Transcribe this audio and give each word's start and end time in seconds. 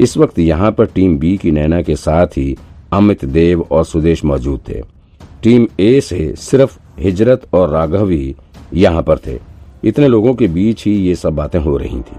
इस 0.00 0.16
वक्त 0.16 0.38
यहाँ 0.38 0.70
पर 0.72 0.86
टीम 0.86 1.18
बी 1.18 1.36
की 1.36 1.50
नैना 1.50 1.80
के 1.82 1.96
साथ 1.96 2.26
ही 2.26 2.56
अमित 2.92 3.24
देव 3.24 3.60
और 3.70 3.84
सुदेश 3.84 4.24
मौजूद 4.24 4.60
थे। 4.68 4.80
टीम 5.42 5.66
ए 5.80 6.00
से 6.00 6.34
सिर्फ़ 6.36 6.78
हिजरत 7.00 7.42
और 7.54 7.68
राघव 7.70 8.10
ही 8.10 8.34
यहाँ 8.74 9.02
पर 9.02 9.18
थे। 9.18 9.38
इतने 9.84 10.08
लोगों 10.08 10.34
के 10.34 10.48
बीच 10.48 10.84
ही 10.86 10.92
ये 10.92 11.14
सब 11.14 11.34
बातें 11.34 11.58
हो 11.58 11.76
रही 11.76 12.00
थी। 12.00 12.16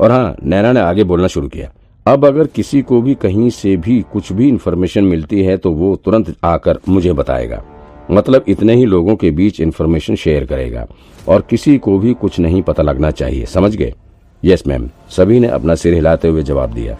और 0.00 0.10
हाँ 0.10 0.36
नैना 0.42 0.72
ने 0.72 0.80
आगे 0.80 1.04
बोलना 1.04 1.26
शुरू 1.26 1.48
किया। 1.48 1.70
अब 2.06 2.26
अगर 2.26 2.46
किसी 2.46 2.82
को 2.82 3.00
भी 3.02 3.14
कहीं 3.14 3.50
से 3.50 3.76
भी 3.76 4.00
कुछ 4.12 4.32
भी 4.32 4.48
इन्फॉर्मेशन 4.48 5.04
मिलती 5.04 5.42
है 5.42 5.56
तो 5.56 5.70
वो 5.70 5.94
तुरंत 5.96 6.34
आकर 6.44 6.78
मुझे 6.88 7.12
बताएगा। 7.12 7.62
मतलब 8.10 8.44
इतने 8.48 8.74
ही 8.74 8.84
लोगों 8.84 9.16
के 9.16 9.30
बीच 9.30 9.60
इन्फॉर्मेशन 9.60 10.14
शेयर 10.14 10.44
करेगा। 10.44 10.86
और 11.28 11.46
किसी 11.50 11.76
को 11.78 11.98
भी 11.98 12.14
कुछ 12.14 12.38
नहीं 12.40 12.62
पता 12.62 12.82
लगना 12.82 13.10
चाहिए। 13.10 13.46
समझ 13.46 13.74
गए? 13.76 13.94
यस 14.42 14.66
मैम 14.66 14.88
सभी 15.10 15.40
ने 15.40 15.48
अपना 15.48 15.74
सिर 15.74 15.94
हिलाते 15.94 16.28
हुए 16.28 16.42
जवाब 16.42 16.72
दिया। 16.72 16.96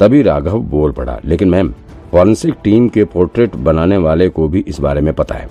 तभी 0.00 0.22
राघव 0.22 0.58
बोल 0.58 0.92
पड़ा। 0.92 1.18
लेकिन 1.24 1.48
मैम, 1.48 1.72
फॉरेंसिक 2.12 2.54
टीम 2.64 2.88
के 2.88 3.04
पोर्ट्रेट 3.04 3.56
बनाने 3.56 3.96
वाले 3.96 4.28
को 4.28 4.48
भी 4.48 4.64
इस 4.68 4.80
बारे 4.80 5.00
में 5.00 5.14
पता 5.14 5.34
है। 5.34 5.48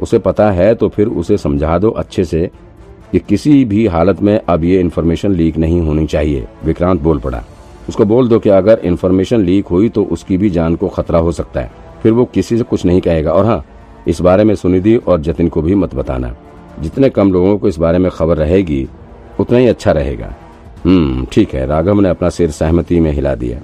उसे 0.00 0.18
पता 0.18 0.50
है 0.50 0.74
तो 0.74 0.88
फिर 0.88 1.06
उसे 1.06 1.36
समझा 1.36 1.78
दो 1.78 1.90
अच्छे 1.90 2.24
से 2.24 2.50
कि 3.12 3.18
किसी 3.18 3.64
भी 3.64 3.86
हालत 3.86 4.22
में 4.22 4.40
अब 4.48 4.64
ये 4.64 4.80
इन्फॉर्मेशन 4.80 5.32
लीक 5.32 5.56
नहीं 5.56 5.80
होनी 5.80 6.06
चाहिए। 6.06 6.46
विक्रांत 6.64 7.00
बोल 7.00 7.18
पड़ा। 7.18 7.44
उसको 7.88 8.04
बोल 8.04 8.28
दो 8.28 8.38
कि 8.38 8.50
अगर 8.50 8.80
इन्फॉर्मेशन 8.84 9.40
लीक 9.40 9.66
हुई 9.66 9.88
तो 9.88 10.04
उसकी 10.04 10.36
भी 10.36 10.50
जान 10.50 10.76
को 10.76 10.88
खतरा 10.88 11.18
हो 11.18 11.32
सकता 11.32 11.60
है। 11.60 11.72
फिर 12.02 12.12
वो 12.12 12.24
किसी 12.24 12.56
से 12.56 12.62
कुछ 12.62 12.84
नहीं 12.84 13.00
कहेगा। 13.00 13.32
और 13.32 13.44
हाँ 13.44 13.64
इस 14.08 14.20
बारे 14.20 14.44
में 14.44 14.54
सुनिधि 14.54 14.96
और 14.96 15.20
जतिन 15.20 15.48
को 15.48 15.62
भी 15.62 15.74
मत 15.74 15.94
बताना। 15.94 16.36
जितने 16.80 17.10
कम 17.10 17.32
लोगों 17.32 17.58
को 17.58 17.68
इस 17.68 17.78
बारे 17.78 17.98
में 17.98 18.10
खबर 18.10 18.36
रहेगी, 18.36 18.88
उतना 19.40 19.58
ही 19.58 19.66
अच्छा 19.66 19.92
रहेगा। 19.92 20.34
हम्म 20.84 21.26
ठीक 21.32 21.54
है। 21.54 21.66
राघव 21.66 22.00
ने 22.00 22.08
अपना 22.08 22.28
सिर 22.28 22.50
सहमति 22.50 23.00
में 23.00 23.12
हिला 23.12 23.34
दिया। 23.34 23.60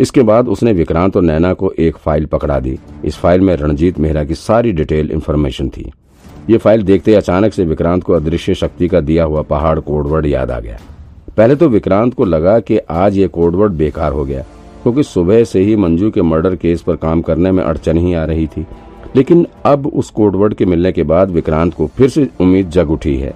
इसके 0.00 0.22
बाद 0.22 0.48
उसने 0.48 0.72
विक्रांत 0.72 1.16
और 1.16 1.22
नैना 1.22 1.52
को 1.52 1.70
एक 1.78 1.96
फ़ाइल 1.96 2.26
पकड़ा 2.26 2.58
दी। 2.60 2.78
इस 3.04 3.16
फ़ाइल 3.16 3.40
में 3.40 3.54
रणजीत 3.56 3.98
मेहरा 3.98 4.24
की 4.24 4.34
सारी 4.36 4.72
डिटेल 4.72 5.10
इन्फॉर्मेशन 5.10 5.68
थी। 5.68 5.90
ये 6.50 6.58
फ़ाइल 6.58 6.82
देखते 6.82 7.14
अचानक 7.14 7.52
से 7.52 7.64
विक्रांत 7.64 8.02
को 8.02 8.12
अदृश्य 8.12 8.54
शक्ति 8.54 8.88
का 8.88 9.00
दिया 9.00 9.24
हुआ 9.24 9.42
पहाड़ 9.42 9.78
कोडवर्ड 9.80 10.26
याद 10.26 10.50
आ 10.50 10.58
गया। 10.60 10.78
पहले 11.36 11.56
तो 11.56 11.68
विक्रांत 11.68 12.14
को 12.14 12.24
लगा 12.24 12.58
कि 12.60 12.78
आज 12.90 13.16
ये 13.16 13.26
कोडवर्ड 13.28 13.72
बेकार 13.72 14.12
हो 14.12 14.24
गया, 14.24 14.44
क्योंकि 14.82 15.02
सुबह 15.02 15.42
से 15.44 15.60
ही 15.60 15.76
मंजू 15.76 16.10
के 16.10 16.22
मर्डर 16.22 16.56
केस 16.56 16.82
पर 16.82 16.96
काम 16.96 17.22
करने 17.22 17.52
में 17.52 17.62
अड़चन 17.64 17.98
ही 17.98 18.14
आ 18.14 18.24
रही 18.24 18.46
थी। 18.46 18.66
लेकिन 19.16 19.46
अब 19.66 19.86
उस 19.88 20.10
कोडवर्ड 20.10 20.54
के 20.54 20.66
मिलने 20.66 20.92
के 20.92 21.02
बाद 21.04 21.30
विक्रांत 21.30 21.74
को 21.74 21.86
फिर 21.88 22.08
से 22.08 22.28
उम्मीद 22.40 22.70
जग 22.70 22.90
उठी 22.90 23.16
है। 23.16 23.34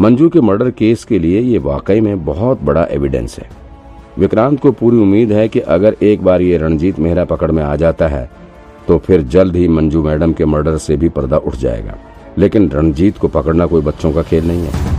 मंजू 0.00 0.28
के 0.28 0.40
मर्डर 0.40 0.70
केस 0.70 1.04
के 1.04 1.18
लिए 1.18 1.40
ये 1.40 1.58
वाकई 1.60 2.00
में 2.00 2.24
बहुत 2.24 2.62
बड़ा 2.62 2.86
एविडेंस 2.86 3.38
है। 3.38 3.48
विक्रांत 4.18 4.60
को 4.60 4.70
पूरी 4.72 4.96
उम्मीद 4.96 5.32
है 5.32 5.48
कि 5.48 5.60
अगर 5.60 5.96
एक 6.02 6.22
बार 6.22 6.42
ये 6.42 6.58
रणजीत 6.58 6.98
मेहरा 6.98 7.24
पकड़ 7.24 7.50
में 7.50 7.62
आ 7.62 7.74
जाता 7.76 8.08
है 8.08 8.28
तो 8.88 8.98
फिर 8.98 9.22
जल्द 9.24 9.56
ही 9.56 9.68
मंजू 9.68 10.02
मैडम 10.02 10.32
के 10.32 10.44
मर्डर 10.44 10.76
से 10.78 10.96
भी 10.96 11.08
पर्दा 11.08 11.36
उठ 11.36 11.56
जाएगा। 11.56 11.94
लेकिन 12.38 12.68
रणजीत 12.70 13.18
को 13.18 13.28
पकड़ना 13.28 13.66
कोई 13.66 13.82
बच्चों 13.82 14.12
का 14.12 14.22
खेल 14.22 14.46
नहीं 14.48 14.66
है। 14.66 14.92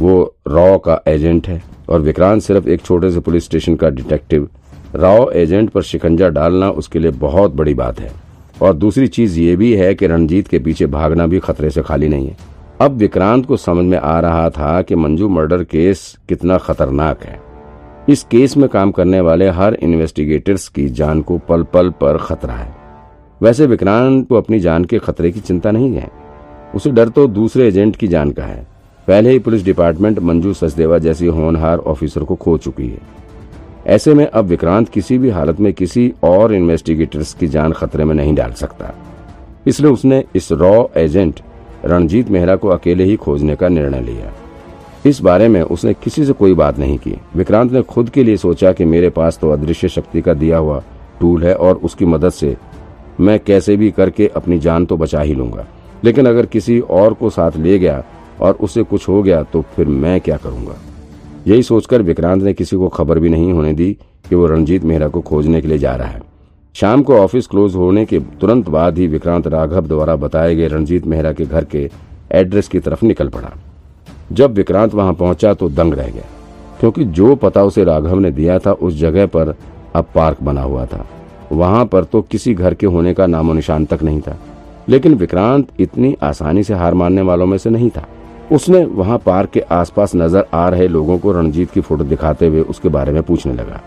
वो 0.00 0.34
रॉ 0.48 0.76
का 0.78 1.00
एजेंट 1.08 1.48
है 1.48 1.62
और 1.88 2.00
विक्रांत 2.00 2.42
सिर्फ़ 2.42 2.68
एक 2.68 2.82
छोटे 2.82 3.10
से 3.10 3.20
पुलिस 3.20 3.44
स्टेशन 3.44 3.76
का 3.76 3.90
डिटेक्टिव। 3.90 4.48
रॉ 4.94 5.30
एजेंट 5.32 5.70
पर 5.70 5.82
शिकंजा 5.82 6.28
डालना 6.28 6.70
उसके 6.72 6.98
लिए 6.98 7.10
बहुत 7.10 7.54
बड़ी 7.54 7.74
बात 7.74 8.00
है। 8.00 8.10
और 8.62 8.74
दूसरी 8.74 9.06
चीज़ 9.08 9.40
ये 9.40 9.56
भी 9.56 9.72
है 9.72 9.94
कि 9.94 10.06
रणजीत 10.06 10.48
के 10.48 10.58
पीछे 10.58 10.86
भागना 10.88 11.26
भी 11.26 11.38
खतरे 11.38 11.70
से 11.70 11.82
खाली 11.82 12.08
नहीं 12.08 12.28
है। 12.28 12.36
अब 12.80 12.90
विक्रांत 12.90 13.46
को 13.46 13.56
समझ 13.56 13.84
में 13.84 13.98
आ 13.98 14.20
रहा 14.20 14.50
था 14.50 14.82
कि 14.82 14.94
मंजू 14.94 15.28
मर्डर 15.28 15.62
केस 15.64 16.18
कितना 16.28 16.58
खतरनाक 16.58 17.24
है। 17.24 17.40
इस 18.08 18.22
केस 18.22 18.56
में 18.56 18.68
काम 18.68 18.90
करने 18.90 19.20
वाले 19.20 19.48
हर 19.48 19.74
इन्वेस्टिगेटर्स 19.74 20.68
की 20.68 20.88
जान 20.88 21.22
को 21.22 21.38
पल 21.38 21.62
पल 21.62 21.90
पर 21.90 22.18
खतरा 22.18 22.54
है। 22.54 22.76
वैसे 23.42 23.66
विक्रांत 23.66 24.28
को 24.28 24.34
अपनी 24.34 24.60
जान 24.60 24.84
के 24.84 24.98
खतरे 24.98 25.30
की 25.30 25.40
चिंता 25.40 25.70
नहीं 25.70 25.94
है। 25.94 26.10
उसे 26.74 26.90
डर 26.90 27.08
तो 27.08 27.26
दूसरे 27.26 27.68
एजेंट 27.68 27.96
की 27.96 28.08
जान 28.08 28.30
का 28.30 28.44
है। 28.44 28.66
पहले 29.08 29.30
ही 29.30 29.38
पुलिस 29.38 29.64
डिपार्टमेंट 29.64 30.18
मंजू 30.18 30.52
सचदेवा 30.52 30.98
जैसी 30.98 31.26
होनहार 31.26 31.78
ऑफिसर 31.78 32.24
को 32.24 32.34
खो 32.34 32.56
चुकी 32.58 32.88
है। 32.88 33.00
ऐसे 33.86 34.14
में 34.14 34.26
अब 34.26 34.44
विक्रांत 34.44 34.88
किसी 34.88 35.18
भी 35.18 35.30
हालत 35.30 35.60
में 35.60 35.72
किसी 35.72 36.12
और 36.22 36.54
इन्वेस्टिगेटर्स 36.54 37.34
की 37.34 37.46
जान 37.46 37.72
खतरे 37.72 38.04
में 38.04 38.14
नहीं 38.14 38.34
डाल 38.34 38.52
सकता। 38.52 38.94
इसलिए 39.66 39.90
उसने 39.90 40.24
इस 40.34 40.52
रॉ 40.52 40.86
एजेंट 40.96 41.40
रणजीत 41.84 42.30
मेहरा 42.30 42.56
को 42.56 42.68
अकेले 42.68 43.04
ही 43.04 43.16
खोजने 43.16 43.56
का 43.56 43.68
निर्णय 43.68 44.00
लिया। 44.00 44.32
इस 45.06 45.20
बारे 45.20 45.48
में 45.48 45.60
उसने 45.62 45.94
किसी 45.94 46.24
से 46.24 46.32
कोई 46.32 46.54
बात 46.54 46.78
नहीं 46.78 46.96
की। 46.98 47.14
विक्रांत 47.36 47.72
ने 47.72 47.82
खुद 47.82 48.10
के 48.10 48.24
लिए 48.24 48.36
सोचा 48.36 48.72
कि 48.72 48.84
मेरे 48.84 49.10
पास 49.10 49.38
तो 49.38 49.50
अदृश्य 49.50 49.88
शक्ति 49.88 50.20
का 50.20 50.34
दिया 50.34 50.58
हुआ 50.58 50.82
टूल 51.20 51.44
है 51.44 51.54
और 51.54 51.76
उसकी 51.76 52.04
मदद 52.04 52.30
से 52.30 52.56
मैं 53.20 53.38
कैसे 53.40 53.76
भी 53.76 53.90
करके 53.90 54.26
अपनी 54.36 54.58
जान 54.58 54.86
तो 54.86 54.96
बचा 54.96 55.20
ही 55.20 55.34
लूँगा। 55.34 55.66
लेकिन 56.04 56.26
अगर 56.26 56.46
किसी 56.46 56.78
और 56.80 57.14
को 57.14 57.30
साथ 57.30 57.56
ले 57.56 57.78
गया 57.78 58.02
और 58.40 58.54
उसे 58.54 58.82
कुछ 58.82 59.08
हो 59.08 59.22
गया 59.22 59.42
तो 59.42 59.62
फिर 59.76 59.86
मैं 59.86 60.20
क्या 60.20 60.36
करूँगा? 60.36 60.76
यही 61.46 61.62
सोचकर 61.62 62.02
विक्रांत 62.02 62.42
ने 62.42 62.52
किसी 62.54 62.76
को 62.76 62.88
खबर 62.88 63.18
भी 63.18 63.28
नहीं 63.28 63.52
होने 63.52 63.72
दी 63.72 63.92
कि 64.28 64.34
वो 64.34 64.46
रणजीत 64.46 64.84
मेहरा 64.84 65.08
को 65.08 65.20
खोजने 65.20 65.60
के 65.60 65.68
लिए 65.68 65.78
जा 65.78 65.94
रहा 65.96 66.08
है। 66.08 66.22
शाम 66.78 67.02
को 67.02 67.16
ऑफ़िस 67.16 67.46
क्लोज 67.46 67.74
होने 67.74 68.04
के 68.06 68.18
तुरंत 68.40 68.68
बाद 68.68 68.98
ही 68.98 69.06
विक्रांत 69.06 69.46
राघव 69.46 69.86
द्वारा 69.86 70.14
बताए 70.16 70.54
गए 70.56 70.66
रणजीत 70.68 71.06
मेहरा 71.06 71.32
के 71.32 71.44
घर 71.44 71.64
के 71.64 71.88
एड्रेस 72.32 72.68
की 72.68 72.80
तरफ़ 72.80 73.04
निकल 73.04 73.28
पड़ा। 73.28 73.50
जब 74.32 74.54
विक्रांत 74.54 74.94
वहाँ 74.94 75.12
पहुँचा 75.14 75.54
तो 75.54 75.68
दंग 75.70 75.94
रह 75.94 76.08
गया, 76.08 76.24
क्योंकि 76.80 77.04
जो 77.04 77.34
पता 77.36 77.64
उसे 77.64 77.84
राघव 77.84 78.18
ने 78.18 78.30
दिया 78.30 78.58
था 78.58 78.72
उस 78.72 78.94
जगह 78.96 79.26
पर 79.26 79.54
अब 79.94 80.06
पार्क 80.14 80.42
बना 80.42 80.62
हुआ 80.62 80.86
था। 80.86 81.04
वहाँ 81.52 81.84
पर 81.86 82.04
तो 82.04 82.22
किसी 82.22 82.54
घर 82.54 82.74
के 82.74 82.86
होने 82.88 83.14
का 83.14 83.26
नामो 83.26 83.52
निशान 83.52 83.84
तक 83.86 84.02
नहीं 84.02 84.20
था, 84.20 84.38
लेकिन 84.88 85.14
विक्रांत 85.16 85.68
इतनी 85.80 86.16
आसानी 86.22 86.62
से 86.62 86.74
हार 86.74 86.94
मानने 86.94 87.22
वालों 87.22 87.46
में 87.46 87.58
से 87.58 87.70
नहीं 87.70 87.90
था। 87.90 88.06
उसने 88.52 88.84
वहाँ 88.84 89.18
पार्क 89.18 89.50
के 89.50 89.60
आसपास 89.72 90.14
नज़र 90.16 90.46
आ 90.54 90.68
रहे 90.68 90.88
लोगों 90.88 91.18
को 91.18 91.32
रणजीत 91.32 91.70
की 91.70 91.80
फ़ोटो 91.80 92.04
दिखाते 92.06 92.46
हुए 92.46 92.60
उसके 92.62 92.88
बारे 92.90 93.12
में 93.12 93.22
पूछने 93.22 93.52
लगा। 93.54 93.80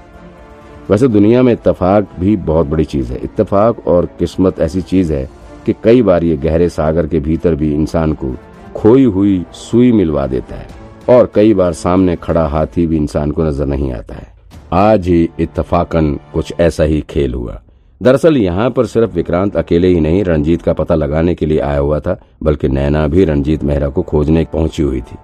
वैसे 0.92 1.08
दुनिया 1.08 1.42
में 1.44 1.52
इतफाक 1.54 2.08
भी 2.20 2.36
बहुत 2.38 2.68
बड़ी 2.68 2.86
चीज़ 2.86 3.12
है। 3.14 3.20
इतफाक 3.24 3.88
और 3.88 4.06
किस्मत 4.20 4.60
ऐसी 4.60 4.82
चीज़ 4.82 5.14
है 5.14 5.30
कि 5.66 5.74
कई 5.84 6.02
बार 6.02 6.24
ये 6.24 6.38
गहरे 6.38 6.68
सागर 6.70 7.08
के 7.08 7.20
भीतर 7.20 7.56
भी 7.56 7.74
इंसान 7.74 8.14
को 8.14 8.34
खोई 8.76 9.04
हुई 9.06 9.44
सुई 9.54 9.92
मिलवा 9.92 10.28
देता 10.28 10.56
है 10.56 10.68
और 11.10 11.32
कई 11.36 11.54
बार 11.54 11.74
सामने 11.74 12.16
खड़ा 12.16 12.46
हाथी 12.48 12.88
भी 12.88 12.98
इंसान 12.98 13.32
को 13.32 13.44
नज़र 13.44 13.66
नहीं 13.66 13.92
आता 13.94 14.16
है। 14.16 14.28
आज 14.74 15.08
ही 15.08 15.30
इतफाकन 15.40 16.14
कुछ 16.34 16.54
ऐसा 16.60 16.84
ही 16.84 17.02
खेल 17.10 17.34
हुआ। 17.34 17.62
दरअसल 18.02 18.38
यहाँ 18.38 18.70
पर 18.70 18.86
सिर्फ़ 18.86 19.16
विक्रांत 19.16 19.58
अकेले 19.58 19.88
ही 19.88 20.00
नहीं 20.00 20.24
रणजीत 20.24 20.62
का 20.62 20.74
पता 20.74 20.96
लगाने 20.96 21.36
के 21.36 21.46
लिए 21.46 21.60
आया 21.60 21.80
हुआ 21.80 22.00
था, 22.00 22.20
बल्कि 22.44 22.68
नैना 22.68 23.08
भी 23.08 23.26
रणजीत 23.26 23.64
मेहरा 23.64 23.90
को 23.90 24.02
खोजने 24.02 24.48
पहुँची 24.54 24.84
हुई 24.84 25.02
थी। 25.02 25.18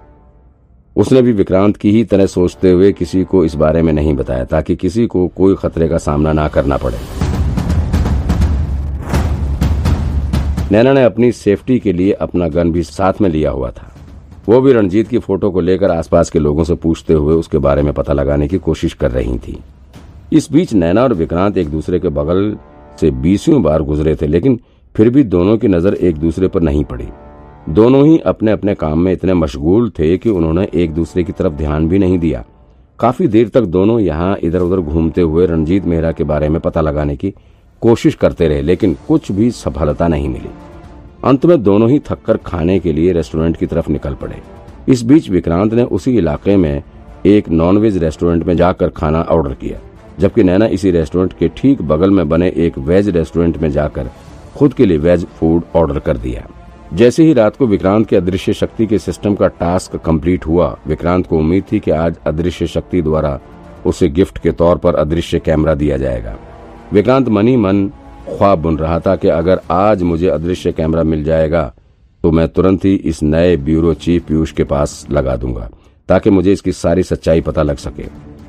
उसने 0.98 1.20
भी 1.22 1.32
विक्रांत 1.32 1.76
की 1.76 1.90
ही 1.90 2.04
तरह 2.04 2.26
सोचते 2.26 2.70
हुए 2.70 2.90
किसी 2.92 3.22
को 3.24 3.44
इस 3.44 3.54
बारे 3.54 3.82
में 3.82 3.92
नहीं 3.92 4.14
बताया, 4.14 4.44
ताकि 4.44 4.76
किसी 4.76 5.06
को 5.06 5.26
कोई 5.28 5.54
खतरे 5.56 5.88
का 5.88 5.98
सामना 5.98 6.32
ना 6.32 6.46
करना 6.48 6.76
पड़े। 6.76 6.98
नैना 10.72 10.92
ने 10.92 11.04
अपनी 11.04 11.30
सेफ्टी 11.32 11.78
के 11.78 11.92
लिए 11.92 12.12
अपना 12.12 12.48
गन 12.48 12.72
भी 12.72 12.82
साथ 12.82 13.20
में 13.20 13.28
लिया 13.30 13.50
हुआ 13.50 13.70
था। 13.70 13.92
वो 14.48 14.60
भी 14.60 14.72
रणजीत 14.72 15.08
की 15.08 15.18
फ़ोटो 15.18 15.50
को 15.50 15.60
लेकर 15.60 15.90
आसपास 15.90 16.30
के 16.30 16.38
लोगों 16.38 16.64
से 16.64 16.74
पूछते 16.76 17.14
हुए 17.14 17.34
उसके 17.34 17.58
बारे 17.58 17.82
में 17.82 17.92
पता 17.92 18.12
लगाने 18.12 18.48
की 18.48 18.58
कोशिश 18.58 18.94
कर 18.94 19.10
रही 19.10 19.38
थी। 19.38 19.58
इस 20.32 20.50
बीच 20.52 20.72
नैना 20.74 21.02
और 21.02 21.14
विक्रांत 21.14 21.58
एक 21.58 21.68
दूसरे 21.68 21.98
के 22.00 22.08
बगल 22.10 22.56
से 23.00 23.10
बीसवीं 23.12 23.62
बार 23.62 23.82
गुजरे 23.82 24.16
थे, 24.16 24.26
लेकिन 24.26 24.60
फिर 24.94 25.10
भी 25.10 25.24
दोनों 25.26 25.56
की 25.58 25.68
नज़र 25.68 25.94
एक 25.94 26.16
दूसरे 26.16 26.48
पर 26.48 26.62
नहीं 26.62 26.84
पड़ी। 26.84 27.08
दोनों 27.68 28.06
ही 28.06 28.18
अपने 28.18 28.50
अपने 28.50 28.74
काम 28.74 28.98
में 28.98 29.12
इतने 29.12 29.34
मशगूल 29.34 29.88
थे 29.90 30.16
कि 30.18 30.30
उन्होंने 30.30 30.66
एक 30.74 30.92
दूसरे 30.94 31.22
की 31.24 31.32
तरफ़ 31.32 31.52
ध्यान 31.52 31.88
भी 31.88 31.98
नहीं 31.98 32.18
दिया। 32.18 32.44
काफ़ी 32.98 33.26
देर 33.28 33.48
तक 33.48 33.62
दोनों 33.66 33.98
यहाँ 34.00 34.36
इधर 34.42 34.60
उधर 34.60 34.80
घूमते 34.82 35.20
हुए 35.22 35.46
रणजीत 35.46 35.84
मेहरा 35.84 36.12
के 36.12 36.24
बारे 36.24 36.48
में 36.48 36.60
पता 36.60 36.80
लगाने 36.80 37.16
की 37.16 37.32
कोशिश 37.82 38.14
करते 38.14 38.48
रहे, 38.48 38.62
लेकिन 38.62 38.96
कुछ 39.08 39.30
भी 39.32 39.50
सफलता 39.50 40.08
नहीं 40.08 40.28
मिली। 40.28 40.50
अंत 41.24 41.46
में 41.46 41.62
दोनों 41.62 41.90
ही 41.90 41.98
थककर 42.00 42.36
खाने 42.36 42.78
के 42.78 42.92
लिए 42.92 43.12
रेस्टोरेंट 43.12 43.56
की 43.56 43.66
तरफ़ 43.66 43.90
निकल 43.90 44.14
पड़े। 44.14 44.40
इस 44.88 45.02
बीच 45.02 45.30
विक्रांत 45.30 45.74
ने 45.74 45.82
उसी 45.84 46.16
इलाके 46.18 46.56
में 46.56 46.82
एक 47.26 47.48
नॉनवेज 47.50 48.02
रेस्टोरेंट 48.04 48.44
में 48.44 48.56
जाकर 48.56 48.88
खाना 48.90 49.22
ऑर्डर 49.22 49.54
किया, 49.54 49.78
जबकि 50.18 50.42
नैना 50.42 50.66
इसी 50.68 50.90
रेस्टोरेंट 50.90 51.38
के 51.38 51.48
ठीक 51.56 51.82
बगल 51.84 52.10
में 52.10 52.28
बने 52.28 52.52
एक 52.58 52.78
वेज 52.80 53.08
रेस्टोरेंट 53.08 53.58
में 53.58 53.70
जाकर 53.70 54.10
खुद 54.56 54.72
के 54.72 54.86
लिए 54.86 54.98
वेज 54.98 55.26
फ़ूड 55.30 55.62
ऑर्डर 55.76 55.98
कर 55.98 56.16
दिया। 56.18 56.48
जैसे 56.92 57.24
ही 57.24 57.32
रात 57.32 57.56
को 57.56 57.66
विक्रांत 57.66 58.06
के 58.08 58.16
अदृश्य 58.16 58.52
शक्ति 58.52 58.86
के 58.86 58.98
सिस्टम 58.98 59.34
का 59.34 59.48
टास्क 59.48 59.96
कंप्लीट 59.96 60.46
हुआ, 60.46 60.76
विक्रांत 60.86 61.26
को 61.26 61.38
उम्मीद 61.38 61.64
थी 61.72 61.80
कि 61.80 61.90
आज 61.90 62.16
अदृश्य 62.26 62.66
शक्ति 62.66 63.02
द्वारा 63.02 63.38
उसे 63.86 64.08
गिफ्ट 64.08 64.38
के 64.38 64.52
तौर 64.52 64.78
पर 64.78 64.94
अदृश्य 64.94 65.38
कैमरा 65.38 65.74
दिया 65.74 65.96
जाएगा। 65.96 66.36
विक्रांत 66.92 67.28
मनी 67.28 67.56
मन 67.56 67.86
ख्वाब 68.28 68.58
बुन 68.58 68.78
रहा 68.78 68.98
था 69.00 69.14
कि 69.16 69.28
अगर 69.28 69.60
आज 69.70 70.02
मुझे 70.02 70.28
अदृश्य 70.28 70.72
कैमरा 70.72 71.02
मिल 71.02 71.24
जाएगा 71.24 71.72
तो 72.24 72.30
मैं 72.30 72.48
तुरंत 72.48 72.84
ही 72.84 72.94
इस 72.94 73.22
नए 73.22 73.56
ब्यूरो 73.58 73.92
चीफ 73.94 74.24
पीयूष 74.28 74.52
के 74.52 74.64
पास 74.64 75.06
लगा 75.10 75.36
दूँगा, 75.36 75.68
ताकि 76.08 76.30
मुझे 76.30 76.52
इसकी 76.52 76.72
सारी 76.72 77.02
सच्चाई 77.02 77.40
पता 77.40 77.62
लग 77.62 77.76
सके। 77.76 78.04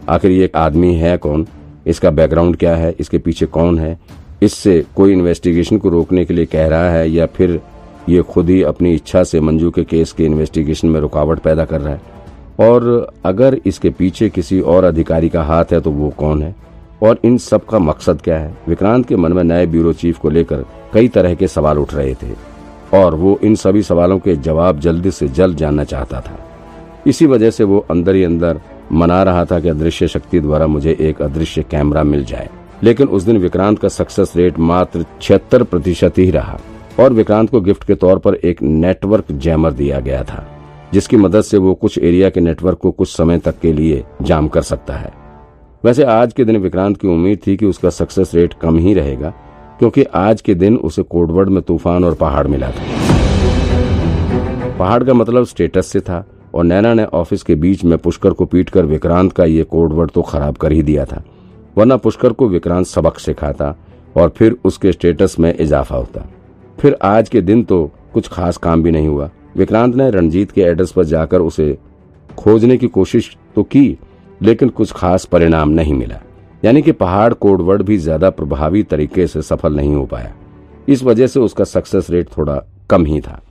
आखिर 0.10 0.32
ये 0.32 0.52
आदमी 0.56 0.94
है 0.96 1.16
कौन? 1.18 1.46
इसका 1.88 2.10
बैकग्राउंड 2.12 2.58
क्या 2.58 2.76
है? 2.76 2.94
इसके 3.00 3.18
पीछे 3.18 3.46
कौन 3.48 3.80
है? 3.80 4.00
इससे 4.42 4.84
कोई 4.96 5.14
इन्वेस्टिगेशन 5.14 5.78
को 5.78 5.90
रोकने 5.90 6.26
के 6.26 6.34
लिए 6.34 6.46
कह 6.46 6.68
रहा 6.68 6.90
है 6.90 7.10
या 7.12 7.26
फिर 7.28 7.60
ये 8.10 8.22
खुद 8.24 8.50
ही 8.50 8.62
अपनी 8.64 8.94
इच्छा 8.94 9.24
से 9.24 9.40
मंजू 9.40 9.72
के 9.72 9.84
केस 9.84 10.12
के 10.12 10.26
इन्वेस्टिगेशन 10.26 10.88
में 10.88 11.00
रुकावट 11.00 11.40
पैदा 11.40 11.66
कर 11.66 11.82
रहा 11.82 11.94
है। 11.94 12.02
और 12.60 13.12
अगर 13.26 13.60
इसके 13.66 13.90
पीछे 13.90 14.30
किसी 14.30 14.60
और 14.62 14.84
अधिकारी 14.84 15.30
का 15.30 15.44
हाथ 15.44 15.66
है 15.72 15.80
तो 15.82 15.92
वो 15.92 16.10
कौन 16.10 16.42
है? 16.44 16.56
और 17.04 17.20
इन 17.24 17.38
सब 17.38 17.66
का 17.66 17.80
मकसद 17.80 18.22
क्या 18.22 18.38
है? 18.38 18.54
विक्रांत 18.68 19.08
के 19.08 19.16
मन 19.16 19.34
में 19.34 19.44
नए 19.44 19.66
ब्यूरो 19.66 19.94
चीफ 19.94 20.18
को 20.18 20.30
लेकर 20.30 20.66
कई 20.94 21.08
तरह 21.08 21.36
के 21.36 21.48
सवाल 21.48 21.80
उठ 21.80 21.94
रहे 21.94 22.14
थे, 22.14 22.34
और 22.94 23.16
वो 23.16 23.38
इन 23.44 23.56
सभी 23.56 23.82
सवालों 23.84 24.20
के 24.20 24.36
जवाब 24.36 24.80
जल्दी 24.80 25.12
से 25.12 25.28
जल्द 25.28 25.58
जानना 25.58 25.84
चाहता 25.84 26.22
था। 26.22 26.38
इसी 27.08 27.26
वजह 27.26 27.52
से 27.52 27.64
वो 27.64 27.86
अंदर 27.92 28.16
ही 28.16 28.24
अंदर 28.24 28.60
मना 28.92 29.22
रहा 29.24 29.46
था 29.46 29.60
कि 29.60 29.70
अदृश्य 29.70 30.08
शक्ति 30.08 30.40
द्वारा 30.40 30.68
मुझे 30.68 30.96
एक 31.02 31.22
अदृश्य 31.22 31.64
कैमरा 31.64 32.04
मिल 32.04 32.24
जाए। 32.26 32.50
लेकिन 32.84 33.08
उस 33.08 33.24
दिन 33.24 33.38
विक्रांत 33.38 33.80
का 33.80 33.88
सक्सेस 33.88 34.34
रेट 34.36 34.60
मात्र 34.60 35.06
छिहत्तर 35.22 35.64
प्रतिशत 35.64 36.18
ही 36.18 36.30
रहा। 36.32 36.60
और 37.00 37.14
विक्रांत 37.14 37.50
को 37.50 37.62
गिफ्ट 37.62 37.84
के 37.84 37.96
तौर 37.96 38.20
पर 38.20 38.36
एक 38.36 38.62
नेटवर्क 38.62 39.32
जैमर 39.34 39.72
दिया 39.74 40.00
गया 40.00 40.24
था, 40.24 40.46
जिसकी 40.94 41.18
मदद 41.18 41.42
से 41.42 41.58
वो 41.58 41.74
कुछ 41.76 41.98
एरिया 42.00 42.30
के 42.30 42.40
नेटवर्क 42.40 42.78
को 42.78 42.92
कुछ 42.92 43.10
समय 43.10 43.38
तक 43.40 43.60
के 43.60 43.74
लिए 43.74 44.04
जाम 44.22 44.48
कर 44.48 44.62
सकता 44.62 44.94
है। 44.94 45.12
वैसे 45.84 46.04
आज 46.04 46.34
के 46.34 46.46
दिन 46.46 46.58
विक्रांत 46.58 46.98
की 46.98 47.08
उम्मीद 47.08 47.40
थी 47.48 47.56
कि 47.58 47.66
उसका 47.66 47.90
सक्सेस 47.90 48.34
रेट 48.36 48.54
कम 48.54 48.78
ही 48.78 48.94
रहेगा, 48.94 49.30
क्योंकि 49.80 50.04
आज 50.04 50.42
के 50.42 50.56
दिन 50.56 50.78
उसे 50.78 51.04
कोडवर्ड 51.04 51.50
में 51.50 51.62
तूफ़ान 51.64 52.04
और 52.04 52.16
पहाड़ 52.16 52.48
मिला 52.48 52.70
था। 52.70 52.84
पहाड़ 54.78 55.04
का 55.04 55.14
मतलब 55.14 55.46
स्टेटस 55.46 55.88
से 55.88 56.00
था, 56.00 56.26
और 56.56 56.64
नैना 56.64 56.94
ने 56.94 57.04
ऑफ़िस 57.06 57.44
के 57.44 57.56
बीच 57.56 57.84
में 57.84 57.98
पुष्कर 57.98 58.34
को 58.34 58.46
पीटकर 58.46 58.86
विक्रांत 58.86 59.32
का 59.32 59.46
ये 59.46 59.64
कोडवर्ड 59.66 60.12
तो 60.12 60.22
खराब 60.22 60.58
कर 60.58 60.72
ही 60.72 60.82
दिया 60.84 61.06
था, 61.06 61.24
वरना 61.78 61.98
पुष्कर 61.98 62.34
को 62.34 62.48
विक्रांत 62.50 62.86
सबक 62.88 63.20
सिखाता 63.20 63.76
और 64.16 64.30
फिर 64.30 64.56
उसके 64.66 64.92
स्टेटस 64.92 65.36
में 65.40 65.54
इजाफा 65.54 65.96
होता। 65.96 66.26
फिर 66.80 66.98
आज 67.04 67.30
के 67.30 67.42
दिन 67.42 67.64
तो 67.64 67.90
कुछ 68.14 68.28
खास 68.28 68.58
काम 68.58 68.84
भी 68.84 68.92
नहीं 68.92 69.08
हुआ। 69.08 69.30
विक्रांत 69.58 69.96
ने 69.96 70.10
रणजीत 70.12 70.52
के 70.52 70.62
एड्रेस 70.62 70.92
पर 70.92 71.04
जाकर 71.06 71.42
उसे 71.42 71.78
खोजने 72.38 72.78
की 72.78 72.88
कोशिश 72.88 73.36
तो 73.56 73.64
की, 73.64 73.98
लेकिन 74.42 74.70
कुछ 74.70 74.92
खास 74.92 75.26
परिणाम 75.26 75.70
नहीं 75.70 75.94
मिला। 75.94 76.22
यानी 76.66 76.82
कि 76.82 76.92
पहाड़ 76.92 77.34
कोडवर्ड 77.34 77.82
भी 77.82 77.98
ज़्यादा 77.98 78.30
प्रभावी 78.30 78.84
तरीके 78.84 79.28
से 79.28 79.42
सफल 79.42 79.76
नहीं 79.76 79.94
हो 79.96 80.06
पाया। 80.06 80.34
इस 80.90 81.04
वजह 81.04 81.28
से 81.28 81.40
उसका 81.40 81.64
सक्सेस 81.64 82.10
रेट 82.10 82.30
थोड़ा 82.38 82.62
कम 82.90 83.06
ही 83.06 83.20
था। 83.22 83.42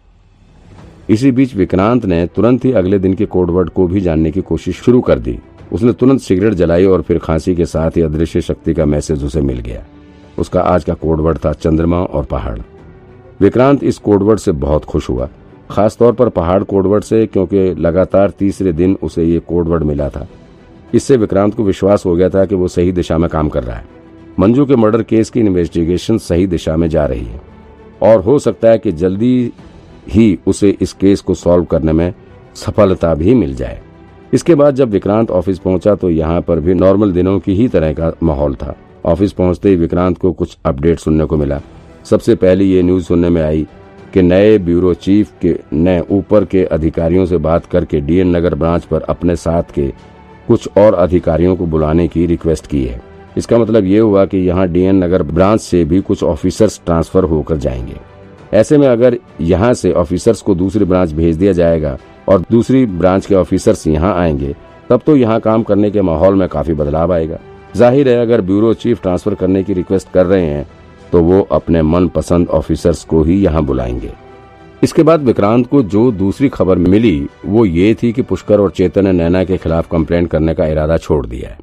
इसी 1.11 1.31
बीच 1.33 1.55
विक्रांत 1.55 2.05
ने 2.07 2.27
तुरंत 2.27 2.65
ही 2.65 2.73
अगले 2.73 2.99
दिन 2.99 3.15
के 3.15 3.27
कोडवर्ड 3.27 3.71
को 3.71 3.87
भी 3.87 4.01
जानने 4.01 4.31
की 4.31 4.41
कोशिश 4.43 4.81
शुरू 4.83 5.01
कर 5.01 5.19
दी। 5.19 5.39
उसने 5.73 5.93
तुरंत 5.93 6.21
सिगरेट 6.21 6.55
जलाई 6.55 6.85
और 6.85 7.03
फिर 7.03 7.19
खांसी 7.19 7.55
के 7.55 7.67
साथ 7.67 7.97
ही 7.97 8.03
अदृश्य 8.03 8.41
शक्ति 8.41 8.75
का 8.75 8.87
मैसेज 8.87 9.25
उसे 9.25 9.41
मिल 9.43 9.59
गया। 9.59 9.85
उसका 10.39 10.61
आज 10.63 10.85
का 10.85 10.95
कोडवर्ड 10.95 11.39
था 11.39 11.53
चंद्रमा 11.53 12.03
और 12.03 12.25
पहाड़। 12.25 12.59
विक्रांत 13.41 13.83
इस 13.85 13.99
कोडवर्ड 13.99 14.39
से 14.39 14.53
बहुत 14.53 14.85
खुश 14.85 15.09
हुआ, 15.11 15.29
खासतौर 15.71 16.13
पर 16.13 16.29
पहाड़ 16.29 16.63
कोडवर्ड 16.63 17.05
से, 17.05 17.27
क्योंकि 17.27 17.75
लगातार 17.75 18.31
तीसरे 18.31 18.73
दिन 18.73 18.97
उसे 19.03 19.25
ये 19.25 19.39
कोडवर्ड 19.39 19.83
मिला 19.83 20.09
था। 20.09 20.27
इससे 20.95 21.17
विक्रांत 21.17 21.55
को 21.55 21.65
विश्वास 21.65 22.05
हो 22.07 22.15
गया 22.17 22.29
था 22.29 22.45
कि 22.45 22.55
वो 22.55 22.69
सही 22.69 22.93
दिशा 22.93 23.19
में 23.19 23.29
काम 23.31 23.49
कर 23.49 23.65
रहा 23.65 23.77
है। 23.77 23.85
मंजू 24.41 24.67
के 24.67 24.77
मर्डर 24.77 25.03
केस 25.03 25.31
की 25.31 25.41
इन्वेस्टिगेशन 25.41 26.19
सही 26.19 26.47
दिशा 26.47 26.77
में 26.77 26.89
जा 26.89 27.07
रही 27.07 27.25
है। 27.25 27.41
और 28.03 28.21
हो 28.21 28.39
सकता 28.39 28.69
है 28.69 28.79
कि 28.79 28.93
जल्दी 28.93 29.53
ही 30.09 30.39
उसे 30.47 30.77
इस 30.81 30.93
केस 30.93 31.21
को 31.21 31.35
सॉल्व 31.35 31.65
करने 31.65 31.93
में 31.93 32.13
सफलता 32.57 33.15
भी 33.15 33.35
मिल 33.35 33.55
जाए। 33.55 33.81
इसके 34.35 34.55
बाद 34.55 34.75
जब 34.75 34.91
विक्रांत 34.91 35.31
ऑफ़िस 35.31 35.59
पहुँचा 35.59 35.95
तो 35.95 36.11
यहाँ 36.11 36.41
पर 36.41 36.61
भी 36.61 36.75
नॉर्मल 36.75 37.13
दिनों 37.13 37.39
की 37.41 37.55
ही 37.55 37.69
तरह 37.69 37.93
का 37.93 38.13
माहौल 38.23 38.55
था। 38.55 38.77
ऑफ़िस 39.07 39.33
पहुँचते 39.33 39.69
ही 39.69 39.77
विक्रांत 39.77 40.19
को 40.19 40.33
कुछ 40.33 40.57
अपडेट 40.67 40.99
सुनने 40.99 41.25
को 41.25 41.37
मिला। 41.37 41.61
सबसे 42.05 42.35
पहले 42.35 42.65
ये 42.65 42.83
न्यूज़ 42.83 43.05
सुनने 43.05 43.29
में 43.29 43.43
आई 43.43 43.67
कि 44.15 44.23
नए 44.23 44.57
ब्यूरो 44.59 44.93
चीफ 44.95 45.33
के, 45.43 45.55
ने 45.73 46.01
ऊपर 46.01 46.45
के 46.45 46.65
अधिकारियों 46.67 47.27
से 47.27 47.37
बात 47.39 47.67
करके 47.67 48.01
डीएन 48.01 48.37
नगर 48.37 48.55
ब्रांच 48.55 48.85
पर 48.85 49.03
अपने 49.09 49.37
साथ 49.37 49.73
के 49.75 49.87
कुछ 50.49 50.69
और 50.79 50.95
अधिकारियों 50.95 51.57
को 51.57 51.67
बुलाने 51.67 52.07
की 52.09 52.27
रिक्वेस्ट 52.27 52.67
की 52.67 52.85
है। 52.85 53.01
इसका 53.37 53.59
मतलब 53.59 53.85
ये 53.85 53.99
हुआ 53.99 54.25
कि 54.27 54.39
यहाँ 54.39 54.67
डीएन 54.69 55.05
नगर 55.05 55.23
ब्रांच 55.23 55.61
से 55.61 55.85
भी 55.85 56.01
कुछ 56.01 56.23
ऑफिसर्स 56.25 56.81
ट्रांसफ़र 56.87 57.25
होकर 57.25 57.57
जाएँगे। 57.57 57.97
ऐसे 58.53 58.79
में 58.79 58.87
अगर 58.89 59.17
यहाँ 59.41 59.73
से 59.75 59.93
ऑफिसर्स 59.95 60.41
को 60.43 60.55
दूसरी 60.55 60.85
ब्रांच 60.85 61.13
भेज 61.13 61.37
दिया 61.37 61.53
जाएगा 61.53 61.97
और 62.29 62.45
दूसरी 62.51 62.85
ब्रांच 62.87 63.27
के 63.27 63.35
ऑफिसर्स 63.35 63.87
यहाँ 63.87 64.15
आएँगे, 64.15 64.55
तब 64.91 65.01
तो 65.07 65.17
यहाँ 65.17 65.39
काम 65.41 65.63
करने 65.63 65.91
के 65.91 66.03
माहौल 66.03 66.35
में 66.35 66.49
काफ़ी 66.49 66.75
बदलाव 66.75 67.13
आएगा। 67.13 67.39
ज़ाहिर 67.77 68.09
है 68.09 68.17
अगर 68.17 68.41
ब्यूरो 68.41 68.73
चीफ 68.75 69.03
ट्रांसफ़र 69.03 69.35
करने 69.35 69.63
की 69.65 69.73
रिक्वेस्ट 69.73 70.11
कर 70.13 70.27
रहे 70.27 70.47
हैं 70.47 70.67
तो 71.13 71.23
वो 71.23 71.41
अपने 71.53 71.83
मन 71.83 72.09
पसंद 72.09 72.49
ऑफिसर्स 72.49 73.05
को 73.05 73.23
ही 73.23 73.41
यहाँ 73.43 73.63
बुलाएँगे। 73.65 74.13
इसके 74.83 75.03
बाद 75.03 75.23
विक्रांत 75.23 75.67
को 75.67 75.83
जो 75.83 76.11
दूसरी 76.13 76.49
खबर 76.49 76.79
मिली, 76.79 77.27
वो 77.47 77.65
ये 77.65 77.95
थी 78.03 78.13
कि 78.13 78.23
पुष्कर 78.23 78.61
और 78.61 78.71
चेतन 78.71 79.05
ने 79.05 79.13
नैना 79.13 79.45
के 79.45 79.57
खिलाफ 79.57 79.91
कंप्लेंट 79.91 80.31
करने 80.31 80.55
का 80.55 80.67
इरादा 80.67 80.97
छोड़ 80.97 81.27
दिया 81.27 81.51
है। 81.51 81.59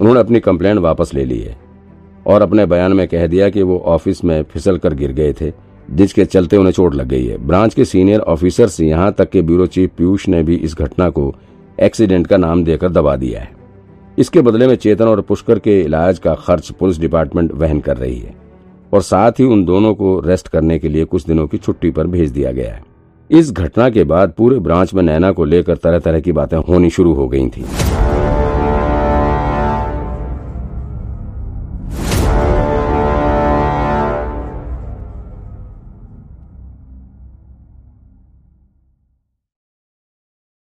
उन्होंने 0.00 0.20
अपनी 0.20 0.40
कंप्लेंट 0.40 0.78
वापस 0.78 1.14
ले 1.14 1.24
ली 1.24 1.38
है 1.38 1.56
और 2.26 2.42
अपने 2.42 2.66
बयान 2.66 2.92
में 2.92 3.08
कह 3.08 3.26
दिया 3.26 3.48
कि 3.50 3.62
वो 3.62 3.78
ऑफ़िस 3.78 4.24
में 4.24 4.42
फिसल 4.42 4.78
कर 4.78 4.94
गिर 4.94 5.12
गए 5.12 5.32
थे, 5.32 5.52
जिसके 5.90 6.24
चलते 6.24 6.56
उन्हें 6.56 6.72
चोट 6.72 6.94
लग 6.94 7.08
गई 7.08 7.26
है। 7.26 7.46
ब्रांच 7.46 7.74
के 7.74 7.84
सीनियर 7.84 8.20
ऑफिसर्स 8.20 8.80
यहाँ 8.80 9.12
तक 9.12 9.30
के 9.30 9.42
ब्यूरो 9.42 9.66
चीफ 9.66 9.90
पीयूष 9.98 10.28
ने 10.28 10.42
भी 10.42 10.56
इस 10.56 10.74
घटना 10.74 11.10
को 11.10 11.34
एक्सीडेंट 11.80 12.26
का 12.26 12.36
नाम 12.36 12.64
देकर 12.64 12.88
दबा 12.88 13.16
दिया 13.16 13.40
है। 13.40 13.54
इसके 14.18 14.40
बदले 14.40 14.66
में 14.66 14.76
चेतन 14.76 15.04
और 15.04 15.20
पुष्कर 15.20 15.58
के 15.58 15.80
इलाज 15.80 16.18
का 16.18 16.34
खर्च 16.34 16.70
पुलिस 16.70 16.98
डिपार्टमेंट 16.98 17.52
वहन 17.52 17.80
कर 17.80 17.96
रही 17.96 18.18
है। 18.18 18.45
और 18.96 19.02
साथ 19.02 19.32
ही 19.32 19.44
उन 19.44 19.64
दोनों 19.64 19.94
को 19.94 20.18
रेस्ट 20.20 20.48
करने 20.48 20.78
के 20.78 20.88
लिए 20.88 21.04
कुछ 21.04 21.26
दिनों 21.26 21.46
की 21.46 21.58
छुट्टी 21.58 21.90
पर 21.90 22.06
भेज 22.06 22.30
दिया 22.30 22.52
गया 22.52 22.72
है। 22.72 22.82
इस 23.30 23.50
घटना 23.52 23.88
के 23.90 24.04
बाद 24.04 24.32
पूरे 24.32 24.58
ब्रांच 24.58 24.94
में 24.94 25.02
नैना 25.02 25.30
को 25.32 25.44
लेकर 25.44 25.76
तरह 25.76 25.98
तरह 25.98 26.20
की 26.20 26.32
बातें 26.32 26.56
होनी 26.58 26.90
शुरू 26.90 27.12
हो 27.14 27.28
गई 27.28 27.48
थी। 27.48 27.64